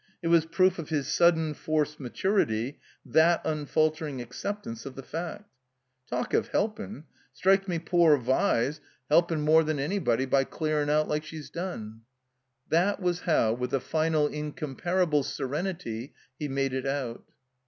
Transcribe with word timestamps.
It 0.23 0.29
was 0.29 0.47
proof 0.47 0.79
of 0.79 0.89
his 0.89 1.07
sudden, 1.07 1.53
forced 1.53 1.99
maturity, 1.99 2.79
that 3.05 3.39
unfaltering 3.45 4.19
accept 4.19 4.65
ance 4.65 4.83
of 4.83 4.95
the 4.95 5.03
fact. 5.03 5.47
"Talk 6.09 6.33
of 6.33 6.47
helpin'! 6.47 7.03
Strikes 7.33 7.67
me 7.67 7.77
poor 7.77 8.17
Vi's 8.17 8.31
helpin' 8.31 8.31
27S 8.31 8.77
THE 8.79 9.13
COMBINED 9.13 9.29
MAZE 9.29 9.45
more 9.53 9.63
than 9.63 9.79
anybody, 9.79 10.25
by 10.25 10.43
clearin' 10.43 10.89
out 10.89 11.07
like 11.07 11.23
she's 11.23 11.51
done.*' 11.51 12.01
That 12.69 12.99
was 12.99 13.19
how, 13.19 13.53
with 13.53 13.75
a 13.75 13.79
final 13.79 14.25
incomparable 14.25 15.21
serenity, 15.21 16.15
he 16.39 16.47
made 16.47 16.73
it 16.73 16.87
out. 16.87 17.23